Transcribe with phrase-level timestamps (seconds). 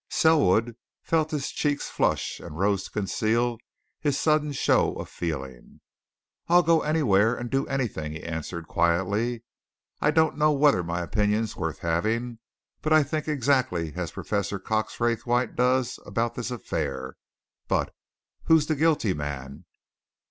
[0.09, 3.59] Selwood felt his cheeks flush and rose to conceal
[3.99, 5.79] his sudden show of feeling.
[6.47, 9.43] "I'll go anywhere and do anything!" he answered quietly.
[9.99, 12.39] "I don't know whether my opinion's worth having,
[12.81, 17.15] but I think exactly as Professor Cox Raythwaite does about this affair.
[17.67, 17.93] But
[18.45, 19.65] who's the guilty man?